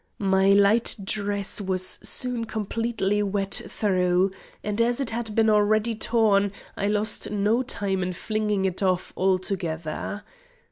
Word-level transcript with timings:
My 0.17 0.49
light 0.49 0.95
dress 1.03 1.61
was 1.61 1.85
soon 2.01 2.45
completely 2.45 3.21
wet 3.21 3.61
through, 3.67 4.31
and 4.63 4.81
as 4.81 4.99
it 4.99 5.11
had 5.11 5.35
been 5.35 5.47
already 5.47 5.93
torn, 5.93 6.51
I 6.75 6.87
lost 6.87 7.29
no 7.29 7.61
time 7.61 8.01
in 8.01 8.13
flinging 8.13 8.65
it 8.65 8.81
off 8.81 9.13
altogether. 9.15 10.23